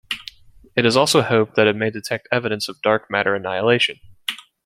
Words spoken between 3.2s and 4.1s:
annihilation.